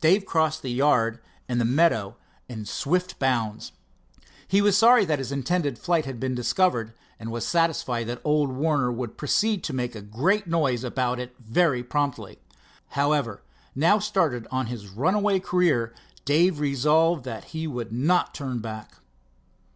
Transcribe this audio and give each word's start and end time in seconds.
Dave 0.00 0.26
crossed 0.26 0.62
the 0.62 0.72
yard 0.72 1.20
and 1.48 1.60
the 1.60 1.64
meadow 1.64 2.16
in 2.48 2.64
swift 2.64 3.20
bounds. 3.20 3.70
He 4.48 4.60
was 4.60 4.76
sorry 4.76 5.04
that 5.04 5.20
his 5.20 5.30
intended 5.30 5.78
flight 5.78 6.06
had 6.06 6.18
been 6.18 6.34
discovered, 6.34 6.92
and 7.20 7.30
was 7.30 7.46
satisfied 7.46 8.08
that 8.08 8.20
old 8.24 8.50
Warner 8.50 8.90
would 8.90 9.16
proceed 9.16 9.62
to 9.62 9.72
make 9.72 9.94
a 9.94 10.02
great 10.02 10.48
noise 10.48 10.82
about 10.82 11.20
it 11.20 11.36
very 11.38 11.84
promptly. 11.84 12.40
However, 12.98 13.44
now 13.76 14.00
started 14.00 14.48
on 14.50 14.66
his 14.66 14.88
runaway 14.88 15.38
career, 15.38 15.94
Dave 16.24 16.58
resolved 16.58 17.22
that 17.22 17.44
he 17.54 17.68
would 17.68 17.92
not 17.92 18.34
turn 18.34 18.58
back. 18.58 18.96